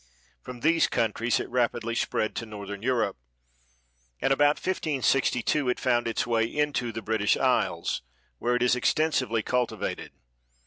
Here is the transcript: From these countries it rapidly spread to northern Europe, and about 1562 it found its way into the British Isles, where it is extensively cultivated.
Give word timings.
From 0.41 0.61
these 0.61 0.87
countries 0.87 1.39
it 1.39 1.47
rapidly 1.51 1.93
spread 1.93 2.35
to 2.37 2.47
northern 2.47 2.81
Europe, 2.81 3.17
and 4.19 4.33
about 4.33 4.55
1562 4.57 5.69
it 5.69 5.79
found 5.79 6.07
its 6.07 6.25
way 6.25 6.43
into 6.43 6.91
the 6.91 7.03
British 7.03 7.37
Isles, 7.37 8.01
where 8.39 8.55
it 8.55 8.63
is 8.63 8.75
extensively 8.75 9.43
cultivated. 9.43 10.11